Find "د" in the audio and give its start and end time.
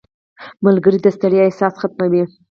1.01-1.07